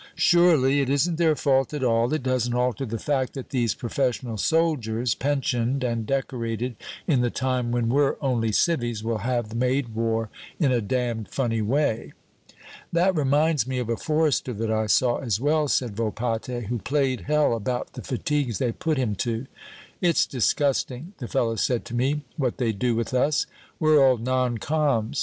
[0.15, 0.79] "Surely.
[0.79, 2.11] It isn't their fault at all.
[2.11, 7.71] It doesn't alter the fact that these professional soldiers, pensioned and decorated in the time
[7.71, 12.13] when we're only civvies, will have made war in a damned funny way."
[12.91, 17.25] "That reminds me of a forester that I saw as well," said Volpatte, "who played
[17.27, 19.45] hell about the fatigues they put him to.
[20.01, 23.45] 'It's disgusting,' the fellow said to me, 'what they do with us.
[23.79, 25.19] We're old non coms.